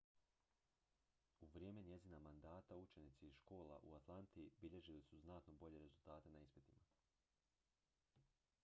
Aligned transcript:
u 1.41 1.47
vrijeme 1.53 1.83
njezina 1.83 2.19
mandata 2.19 2.75
učenici 2.77 3.27
iz 3.27 3.35
škola 3.35 3.77
u 3.83 3.95
atlanti 3.95 4.49
bilježili 4.61 5.01
su 5.01 5.19
znatno 5.19 5.53
bolje 5.53 5.79
rezultate 5.79 6.29
na 6.29 6.39
ispitima 6.39 6.89